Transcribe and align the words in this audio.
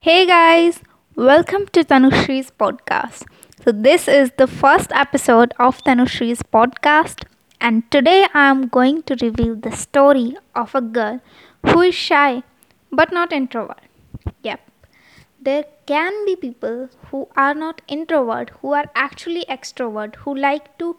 Hey 0.00 0.26
guys, 0.26 0.80
welcome 1.16 1.66
to 1.72 1.84
Tanushri's 1.84 2.50
podcast. 2.50 3.24
So, 3.62 3.72
this 3.72 4.08
is 4.08 4.30
the 4.38 4.46
first 4.46 4.90
episode 4.92 5.52
of 5.58 5.82
Tanushri's 5.84 6.42
podcast, 6.42 7.24
and 7.60 7.90
today 7.90 8.26
I 8.32 8.48
am 8.50 8.68
going 8.68 9.02
to 9.04 9.16
reveal 9.20 9.54
the 9.56 9.72
story 9.72 10.36
of 10.54 10.74
a 10.74 10.80
girl 10.80 11.20
who 11.66 11.80
is 11.82 11.94
shy 11.94 12.42
but 12.90 13.12
not 13.12 13.32
introvert. 13.32 13.80
Yep, 14.42 14.60
there 15.40 15.64
can 15.86 16.24
be 16.24 16.36
people 16.36 16.88
who 17.10 17.28
are 17.36 17.54
not 17.54 17.82
introvert 17.88 18.50
who 18.62 18.72
are 18.72 18.86
actually 18.94 19.44
extrovert 19.50 20.14
who 20.16 20.34
like 20.34 20.78
to 20.78 20.96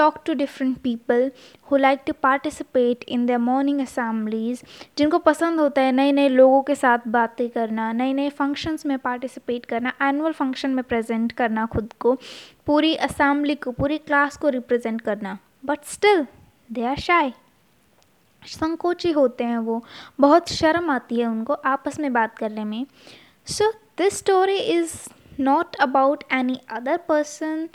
talk 0.00 0.20
to 0.24 0.34
different 0.42 0.82
people 0.82 1.30
who 1.68 1.78
like 1.78 2.04
to 2.04 2.14
participate 2.26 3.04
in 3.16 3.26
their 3.26 3.40
morning 3.46 3.80
assemblies, 3.86 4.64
जिनको 4.98 5.18
पसंद 5.18 5.60
होता 5.60 5.82
है 5.82 5.92
नए 5.92 6.12
नए 6.12 6.28
लोगों 6.28 6.62
के 6.62 6.74
साथ 6.74 6.98
बातें 7.08 7.48
करना 7.48 7.92
नए 7.92 8.12
नए 8.12 8.28
फ़ंक्शंस 8.28 8.86
में 8.86 8.98
पार्टिसिपेट 8.98 9.66
करना 9.66 9.92
एनुअल 10.02 10.32
फ़ंक्शन 10.32 10.70
में 10.70 10.84
प्रेजेंट 10.84 11.32
करना 11.32 11.66
खुद 11.66 11.92
को, 12.00 12.16
पूरी 12.66 12.94
असेंबली 12.94 13.54
को, 13.54 13.70
पूरी 13.70 13.98
क्लास 13.98 14.36
को 14.36 14.48
रिप्रेजेंट 14.48 15.00
करना। 15.00 15.38
बट 15.64 15.84
स्टिल 15.84 16.26
दे 16.72 16.84
आर 16.84 16.96
शाई 16.96 17.32
संकोची 18.46 19.10
होते 19.12 19.44
हैं 19.44 19.58
वो। 19.58 19.84
बहुत 20.20 20.48
शर्म 20.48 20.90
आती 20.90 21.20
है 21.20 21.26
उनको 21.26 21.52
आपस 21.52 21.98
में 22.00 22.12
बात 22.12 22.38
करने 22.38 22.64
में। 22.64 22.86
So 23.46 23.70
this 23.98 24.18
story 24.18 24.58
is 24.58 24.94
not 25.40 25.76
about 25.76 26.24
any 26.32 26.60
other 26.70 27.00
person 27.10 27.68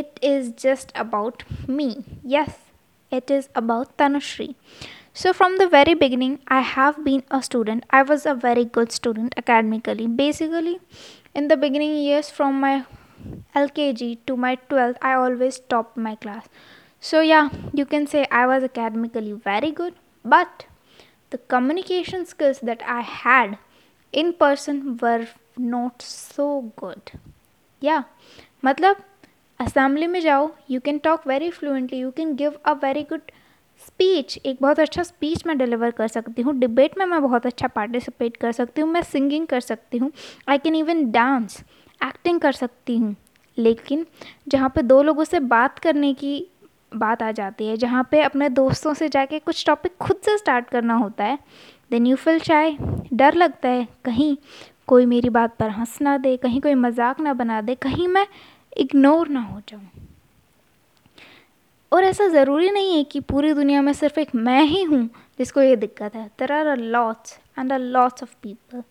it 0.00 0.18
is 0.22 0.50
just 0.64 0.92
about 0.94 1.44
me 1.68 1.88
yes 2.22 2.58
it 3.10 3.30
is 3.30 3.48
about 3.54 3.96
tanushri 4.02 4.54
so 5.22 5.32
from 5.32 5.56
the 5.58 5.68
very 5.74 5.94
beginning 5.94 6.38
i 6.48 6.60
have 6.60 6.96
been 7.08 7.22
a 7.38 7.42
student 7.48 7.84
i 7.90 8.02
was 8.02 8.26
a 8.26 8.34
very 8.34 8.64
good 8.64 8.90
student 8.98 9.34
academically 9.42 10.06
basically 10.06 10.78
in 11.34 11.48
the 11.48 11.56
beginning 11.56 11.96
years 12.06 12.30
from 12.38 12.60
my 12.66 12.74
lkg 13.64 14.18
to 14.26 14.36
my 14.46 14.56
12th 14.70 14.98
i 15.10 15.14
always 15.14 15.60
topped 15.74 15.96
my 16.08 16.14
class 16.24 16.48
so 17.10 17.20
yeah 17.20 17.48
you 17.72 17.86
can 17.94 18.06
say 18.06 18.26
i 18.42 18.46
was 18.46 18.64
academically 18.70 19.32
very 19.32 19.70
good 19.70 19.94
but 20.24 20.66
the 21.30 21.38
communication 21.54 22.26
skills 22.26 22.60
that 22.70 22.82
i 22.98 23.00
had 23.00 23.58
in 24.12 24.32
person 24.32 24.96
were 24.96 25.26
not 25.56 26.02
so 26.02 26.72
good 26.82 27.12
yeah 27.80 28.04
मतलब 28.62 28.96
assembly 29.59 30.07
में 30.07 30.19
जाओ 30.21 30.49
you 30.69 30.79
can 30.79 30.97
talk 30.97 31.27
very 31.27 31.49
fluently 31.51 31.99
you 31.99 32.11
can 32.11 32.35
give 32.35 32.53
a 32.65 32.73
very 32.83 33.03
good 33.03 33.31
speech 33.81 34.37
एक 34.45 34.57
बहुत 34.61 34.79
अच्छा 34.79 35.03
speech 35.03 35.45
मैं 35.47 35.57
deliver 35.57 35.91
कर 35.91 36.07
सकती 36.07 36.41
हूँ 36.41 36.53
डिबेट 36.59 36.97
में 36.97 37.05
मैं 37.05 37.21
बहुत 37.21 37.45
अच्छा 37.45 37.67
पार्टिसिपेट 37.67 38.37
कर 38.37 38.51
सकती 38.51 38.81
हूँ, 38.81 38.89
मैं 38.91 39.01
सिंगिंग 39.03 39.47
कर 39.47 39.59
सकती 39.59 39.97
हूँ 39.97 40.11
I 40.49 40.57
can 40.57 40.75
even 40.75 41.09
dance 41.11 41.63
acting 42.01 42.39
कर 42.39 42.51
सकती 42.51 42.97
हूँ. 42.97 43.15
लेकिन 43.57 44.05
जहाँ 44.47 44.69
पे 44.75 44.81
दो 44.81 45.01
लोगों 45.03 45.23
से 45.23 45.39
बात 45.39 45.79
करने 45.79 46.13
की 46.13 46.45
बात 46.95 47.23
आ 47.23 47.31
जाती 47.31 47.67
है, 47.67 47.77
जहाँ 47.77 48.07
पे 48.11 48.21
अपने 48.21 48.49
दोस्तों 48.49 48.93
से 48.93 49.09
जाके 49.09 49.39
कुछ 49.39 49.65
टॉपिक 49.65 49.97
खुद 50.01 50.17
से 50.25 50.37
स्टार्ट 50.37 50.69
करना 50.69 50.93
होता 50.95 51.23
है 51.23 51.37
देन 51.91 52.05
यू 52.07 52.15
फील 52.15 52.39
चाय 52.39 52.77
डर 53.13 53.33
लगता 53.33 53.69
है, 53.69 53.87
कहीं 54.05 54.35
कोई 54.87 55.05
मेरी 55.05 55.29
बात 55.29 55.55
पर 55.57 55.69
हंस 55.69 55.97
ना 56.01 56.17
दे, 56.17 56.35
कहीं 56.37 56.61
कोई 56.61 56.73
मज़ाक 56.75 57.19
ना 57.19 57.33
बना 57.33 57.61
दे, 57.61 57.75
कहीं 57.75 58.07
मैं 58.07 58.25
इग्नोर 58.77 59.27
ना 59.29 59.41
हो 59.41 59.59
जाऊँ। 59.69 59.87
और 61.91 62.03
ऐसा 62.03 62.27
ज़रूरी 62.27 62.69
नहीं 62.71 62.95
है 62.97 63.03
कि 63.03 63.19
पूरी 63.19 63.53
दुनिया 63.53 63.81
में 63.81 63.91
सिर्फ़ 63.93 64.19
एक 64.19 64.33
मैं 64.35 64.61
ही 64.63 64.81
हूँ 64.83 65.09
जिसको 65.39 65.61
ये 65.61 65.75
दिक्कत 65.75 66.15
है। 66.15 66.25
There 66.39 66.51
are 66.53 66.67
a 66.67 66.75
lots 66.75 67.37
and 67.59 67.71
a 67.73 67.77
lots 67.77 68.23
of 68.23 68.35
people 68.43 68.83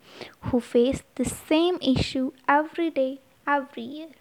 who 0.47 0.59
face 0.61 1.03
the 1.21 1.27
same 1.27 1.79
issue 1.91 2.33
every 2.51 2.89
day 2.91 3.07
every 3.49 3.83
year 3.99 4.15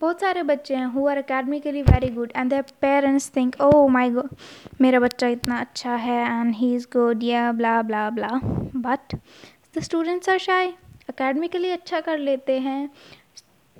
बहुत 0.00 0.20
सारे 0.20 0.42
बच्चे 0.42 0.74
हैं 0.74 0.86
who 0.92 1.06
are 1.08 1.16
academically 1.18 1.82
very 1.82 2.08
good 2.10 2.32
and 2.36 2.50
their 2.50 2.62
parents 2.80 3.30
think 3.36 3.60
oh 3.62 3.86
my 3.88 4.10
god 4.10 4.28
मेरा 4.80 5.00
बच्चा 5.00 5.28
इतना 5.28 5.58
अच्छा 5.60 5.94
है 5.96 6.20
एंड 6.26 6.54
ही 6.56 6.74
इज़ 6.74 6.86
गुड 6.92 7.22
या 7.22 7.50
blah 7.52 7.80
blah 7.82 8.08
blah 8.10 8.28
but 8.76 9.14
the 9.76 9.80
students 9.82 10.28
are 10.28 10.38
shy 10.38 10.72
academically 11.08 11.70
अच्छा 11.70 12.00
कर 12.00 12.18
लेते 12.18 12.58
हैं। 12.58 12.90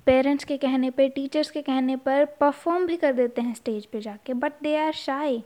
पेरेंट्स 0.06 0.44
के 0.44 0.56
कहने 0.56 0.90
पे, 0.90 1.08
टीचर्स 1.08 1.50
के 1.50 1.62
कहने 1.62 1.96
पर 1.96 2.24
परफॉर्म 2.40 2.86
भी 2.86 2.96
कर 2.96 3.12
देते 3.12 3.42
हैं 3.42 3.54
स्टेज 3.54 3.86
पे 3.86 4.00
जाके 4.00 4.34
बट 4.34 4.52
दे 4.62 4.76
आर 4.76 4.92
शाई 4.92 5.42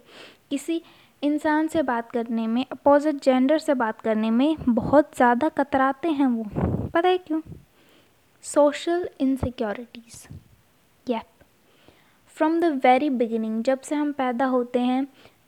किसी 0.50 0.82
इंसान 1.22 1.69
से 1.69 1.82
बात 1.82 2.10
करने 2.10 2.47
में 2.47 2.65
अपोजिट 2.72 3.22
जेंडर 3.22 3.59
से 3.59 3.75
बात 3.75 4.00
करने 4.00 4.31
में 4.31 4.56
बहुत 4.69 5.10
ज़्यादा 5.16 5.48
कतराते 5.48 6.09
हैं 6.09 6.26
वो। 6.26 6.44
पता 6.88 7.09
है 7.09 7.19
क्यों? 7.19 7.41
Social 8.44 9.09
insecurities 9.20 10.26
yup 11.10 11.26
from 12.36 12.60
the 12.60 12.65
very 12.84 13.10
beginning 13.10 13.62
जब 13.65 13.81
से 13.81 13.94
हम 13.94 14.12
पैदा 14.12 14.44
होते 14.47 14.81
हैं 14.81 15.06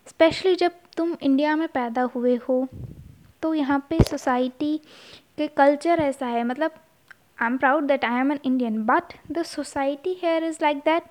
स्पेशली 0.08 0.54
जब 0.54 0.72
तुम 0.96 1.16
इंडिया 1.22 1.56
में 1.56 1.68
पैदा 1.68 2.02
हुए 2.14 2.34
हो 2.36 2.66
तो 3.42 3.54
यहाँ 3.54 3.78
पे 3.90 3.98
सोसाइटी 4.04 4.76
के 5.38 5.46
कल्चर 5.46 6.00
ऐसा 6.00 6.26
है 6.26 6.44
मतलब 6.44 6.74
I 7.41 7.47
am 7.47 7.56
proud 7.58 7.84
that 7.84 8.04
I 8.04 8.20
am 8.20 8.32
an 8.32 8.38
Indian 8.44 8.84
but 8.84 9.12
the 9.32 9.42
society 9.42 10.20
here 10.22 10.44
is 10.44 10.58
like 10.62 10.76
that 10.76 11.02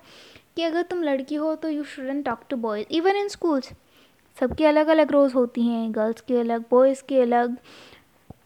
कि 0.55 0.63
अगर 0.63 0.81
तुम 0.81 1.03
लड़की 1.03 1.35
हो 1.35 1.55
तो 1.55 1.69
you 1.69 1.83
shouldn't 1.83 2.21
talk 2.21 2.39
to 2.49 2.57
boys 2.57 2.87
even 2.91 3.15
in 3.15 3.27
schools 3.27 3.71
सबकी 4.39 4.65
अलग 4.65 4.87
अलग 4.87 5.11
रोज़ 5.11 5.33
होती 5.33 5.61
हैं 5.61 5.95
गर्ल्स 5.95 6.21
की 6.21 6.35
अलग 6.35 6.63
बॉयज़ 6.71 7.03
की 7.03 7.19
अलग. 7.19 7.57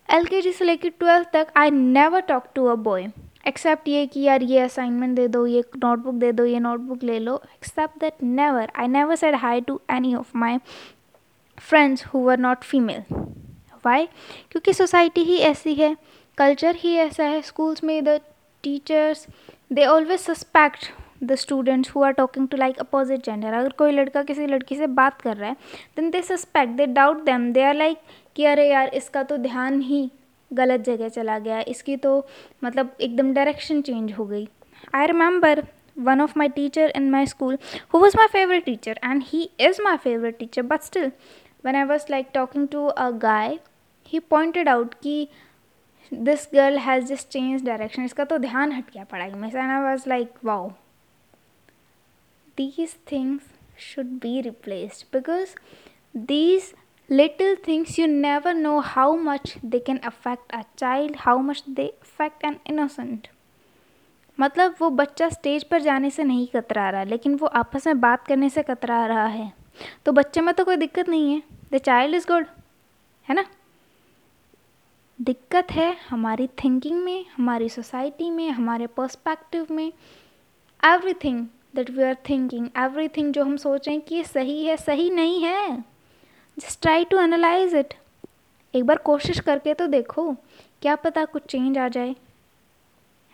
एल 0.09 0.25
के 0.25 0.41
जी 0.41 0.51
से 0.51 0.65
लेकर 0.65 0.89
ट्वेल्थ 0.89 1.27
तक 1.33 1.47
I 1.57 1.71
never 1.71 2.19
talk 2.19 2.47
to 2.55 2.65
a 2.65 2.75
boy 2.75 3.07
except 3.47 3.87
ये 3.87 4.07
कि 4.07 4.21
यार 4.21 4.43
ये 4.43 4.59
असाइनमेंट 4.59 5.15
दे 5.15 5.27
दो, 5.27 5.45
ये 5.45 5.63
नोटबुक 5.77 6.15
दे 6.15 6.31
दो, 6.31 6.45
ये 6.45 6.59
नोटबुक 6.59 7.03
ले 7.03 7.19
लो 7.19 7.35
except 7.35 7.99
that 7.99 8.13
never 8.23 8.71
I 8.75 8.87
never 8.87 9.15
said 9.15 9.35
hi 9.35 9.61
to 9.61 9.81
any 9.89 10.15
of 10.15 10.37
my 10.37 10.57
friends 11.59 12.05
who 12.05 12.29
are 12.29 12.37
not 12.37 12.63
female 12.63 13.03
why 13.85 14.05
क्योंकि 14.51 14.73
सोसाइटी 14.73 15.23
ही 15.23 15.37
ऐसी 15.37 15.73
है 15.73 15.97
कल्चर 16.39 16.75
ही 16.79 16.95
ऐसा 16.97 17.23
है 17.23 17.41
स्कूल्स 17.41 17.83
में 17.83 18.03
the 18.03 18.19
teachers 18.63 19.25
they 19.73 19.85
always 19.85 20.19
suspect 20.19 20.85
the 21.23 21.35
students 21.35 21.91
who 21.95 22.03
are 22.03 22.11
talking 22.11 22.47
to 22.47 22.57
like 22.57 22.77
opposite 22.79 23.25
gender 23.25 23.53
अगर 23.53 23.69
कोई 23.77 23.91
लड़का 23.91 24.23
किसी 24.23 24.45
लड़की 24.47 24.75
से 24.75 24.87
बात 24.99 25.21
कर 25.21 25.37
रहा 25.37 25.49
है 25.49 25.55
then 25.97 26.09
they 26.11 26.21
suspect 26.21 26.73
they 26.77 26.85
doubt 26.85 27.23
them 27.25 27.51
they 27.53 27.63
are 27.63 27.75
like 27.75 27.97
कि 28.35 28.45
अरे 28.45 28.69
यार, 28.69 28.87
इसका 28.87 29.23
तो 29.23 29.37
ध्यान 29.37 29.81
ही 29.81 30.09
गलत 30.51 30.81
जगह 30.81 31.09
चला 31.09 31.37
गया 31.39 31.59
इसकी 31.67 31.95
तो 31.97 32.25
मतलब 32.63 32.95
एकदम 33.01 33.33
डायरेक्शन 33.33 33.81
चेंज 33.81 34.13
हो 34.13 34.25
गई। 34.25 34.47
I 34.95 35.05
remember 35.07 35.63
one 35.97 36.21
of 36.23 36.33
my 36.39 36.45
teacher 36.55 36.83
in 36.97 37.07
my 37.13 37.21
school 37.29 37.55
who 37.93 37.99
was 38.01 38.13
my 38.17 38.25
favorite 38.33 38.65
teacher 38.65 38.93
and 39.07 39.23
he 39.31 39.39
is 39.59 39.79
my 39.85 39.95
favorite 40.03 40.37
teacher, 40.39 40.63
but 40.63 40.85
still, 40.85 41.09
when 41.61 41.77
i 41.79 41.83
was 41.89 42.05
like 42.13 42.29
talking 42.37 42.67
to 42.75 42.83
a 43.05 43.07
guy, 43.25 43.57
he 44.13 44.21
pointed 44.33 44.69
out 44.73 44.93
कि 45.03 45.15
this 46.11 46.47
girl 46.53 46.77
has 46.77 47.05
just 47.05 47.27
change 47.27 47.65
direction 47.65 48.03
इसका 48.03 48.23
तो 48.25 48.37
ध्यान 48.37 48.71
हट 48.71 48.91
गया 48.93 49.03
पढ़ाई 49.03 49.31
में। 49.31 49.49
I 49.49 49.81
was 49.81 50.09
like 50.09 50.33
wow 50.45 50.69
these 52.57 52.95
things 53.11 53.43
should 53.79 54.05
be 54.21 54.39
replaced 54.41 55.05
because 55.13 55.55
these 56.17 56.73
little 57.09 57.55
things 57.67 57.99
you 57.99 58.07
never 58.07 58.53
know 58.53 58.79
how 58.79 59.15
much 59.17 59.53
they 59.65 59.79
can 59.79 59.97
affect 59.97 60.51
a 60.51 60.61
child 60.77 61.15
how 61.19 61.37
much 61.39 61.63
they 61.69 61.87
affect 61.87 62.45
an 62.45 62.57
innocent 62.67 63.27
मतलब 64.37 64.75
वो 64.81 64.89
बच्चा 64.89 65.29
स्टेज 65.29 65.63
पर 65.63 65.81
जाने 65.81 66.09
से 66.09 66.23
नहीं 66.23 66.47
कतरा 66.47 66.89
रहा, 66.89 67.03
लेकिन 67.03 67.35
वो 67.35 67.47
आपस 67.47 67.87
में 67.87 67.99
बात 68.01 68.27
करने 68.27 68.49
से 68.49 68.63
कतरा 68.63 69.05
रहा 69.05 69.25
है। 69.25 69.51
तो 70.05 70.11
बच्चे 70.11 70.41
में 70.41 70.53
तो 70.53 70.65
कोई 70.65 70.75
दिक्कत 70.77 71.09
नहीं 71.09 71.33
है। 71.33 71.41
द 71.73 71.77
चाइल्ड 71.77 72.15
इज़ 72.15 72.27
गुड 72.27 72.45
है 73.27 73.35
ना? 73.35 73.45
दिक्कत 75.21 75.71
है 75.71 75.97
हमारी 76.09 76.47
थिंकिंग 76.47 77.03
में, 77.03 77.25
हमारी 77.37 77.69
सोसाइटी 77.69 78.29
में, 78.29 78.51
हमारे 78.51 78.87
पर्सपेक्टिव 78.87 79.67
में। 79.71 79.93
Everything 80.85 81.47
that 81.75 81.89
we 81.89 82.03
are 82.03 82.17
thinking 82.29 82.69
everything 82.77 83.33
जो 83.33 83.43
हम 83.43 83.57
सोच 83.57 83.89
कि 83.89 84.15
ये 84.15 84.23
सही 84.23 84.65
है, 84.65 84.77
सही 84.77 85.09
नहीं 85.09 85.43
है। 85.43 85.83
Just 86.59 86.81
try 86.81 87.05
to 87.05 87.19
analyse 87.19 87.75
it 87.75 87.93
एक 88.75 88.83
बार 88.83 88.97
कोशिश 88.97 89.39
करके 89.39 89.73
तो 89.73 89.87
देखो, 89.87 90.33
क्या 90.81 90.95
पता 90.95 91.25
कुछ 91.25 91.45
चेंज 91.45 91.77
आ 91.77 91.87
जाए। 91.87 92.15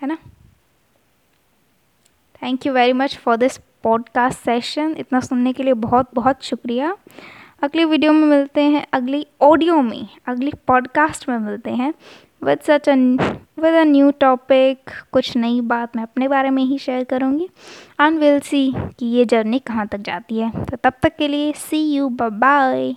है 0.02 0.08
ना? 0.08 0.18
Thank 2.44 2.66
you 2.66 2.74
very 2.74 2.94
much 2.94 3.18
for 3.18 3.38
this 3.38 3.58
podcast 3.58 4.40
session 4.40 4.96
इतना 4.98 5.20
सुनने 5.20 5.54
के 5.54 5.64
लिए 5.64 5.74
बहुत 5.74 6.10
बहुत 6.14 6.44
शुक्रिया। 6.44 6.98
अगली 7.64 7.86
वीडियो 7.86 8.14
में 8.14 8.28
मिलते 8.28 8.62
हैं, 8.62 8.86
अगली 8.94 9.28
ऑडियो 9.42 9.82
में, 9.82 10.08
अगली 10.28 10.52
पॉडकास्ट 10.68 11.30
में 11.30 11.38
मिलते 11.38 11.72
हैं। 11.72 11.94
With 12.44 12.60
such 12.60 12.90
with 13.60 13.74
a 13.74 13.84
new 13.84 14.12
topic 14.12 14.90
कुछ 15.12 15.38
नई 15.38 15.62
बात 15.62 15.96
मैं 15.96 16.04
अपने 16.04 16.28
बारे 16.28 16.50
में 16.50 16.64
ही 16.64 16.78
शेयर 16.78 17.04
करूँगी। 17.04 17.50
एंड 18.02 18.20
विल 18.20 18.40
सी 18.40 18.74
कि 19.00 19.06
ये 19.06 19.26
जर्नी 19.26 19.60
कहाँ 19.60 19.88
तक 19.88 19.98
जाती 19.98 20.40
है। 20.40 20.52
तो 20.66 20.78
तब 20.78 20.94
तक 21.04 21.16
के 21.18 21.28
लिए 21.28 21.54
सी 21.54 21.96
यू 21.96 22.10
बाय 22.10 22.96